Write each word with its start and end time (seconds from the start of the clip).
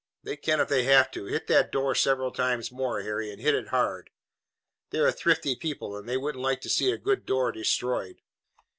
"They 0.23 0.35
can 0.35 0.59
if 0.59 0.67
they 0.67 0.85
have 0.85 1.11
to. 1.11 1.25
Hit 1.25 1.45
that 1.45 1.71
door 1.71 1.93
several 1.93 2.31
times 2.31 2.71
more, 2.71 3.01
Harry, 3.03 3.29
and 3.31 3.39
hit 3.39 3.53
it 3.53 3.67
hard. 3.67 4.09
They're 4.89 5.05
a 5.05 5.11
thrifty 5.11 5.55
people, 5.55 5.95
and 5.95 6.09
they 6.09 6.17
wouldn't 6.17 6.43
like 6.43 6.61
to 6.61 6.69
see 6.69 6.89
a 6.89 6.97
good 6.97 7.23
door 7.23 7.51
destroyed." 7.51 8.19